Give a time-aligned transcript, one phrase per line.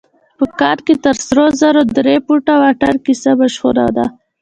[0.37, 4.05] په کان کې تر سرو زرو د درې فوټه واټن کيسه مشهوره ده.